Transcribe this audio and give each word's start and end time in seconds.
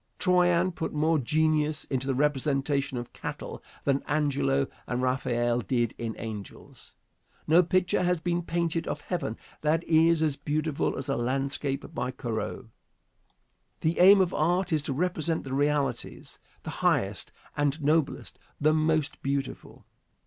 Troyon 0.17 0.71
put 0.71 0.93
more 0.93 1.19
genius 1.19 1.83
in 1.83 1.99
the 1.99 2.15
representation 2.15 2.97
of 2.97 3.13
cattle 3.13 3.61
than 3.83 4.01
Angelo 4.07 4.65
and 4.87 4.99
Raphael 5.03 5.59
did 5.61 5.93
in 5.99 6.15
angels. 6.17 6.95
No 7.45 7.61
picture 7.61 8.01
has 8.01 8.19
been 8.19 8.41
painted 8.41 8.87
of 8.87 9.01
heaven 9.01 9.37
that 9.61 9.83
is 9.83 10.23
as 10.23 10.37
beautiful 10.37 10.97
as 10.97 11.07
a 11.07 11.15
landscape 11.15 11.93
by 11.93 12.09
Corot. 12.09 12.65
The 13.81 13.99
aim 13.99 14.21
of 14.21 14.33
art 14.33 14.73
is 14.73 14.81
to 14.81 14.93
represent 14.93 15.43
the 15.43 15.53
realities, 15.53 16.39
the 16.63 16.71
highest 16.81 17.31
and 17.55 17.79
noblest, 17.79 18.39
the 18.59 18.73
most 18.73 19.21
beautiful. 19.21 19.85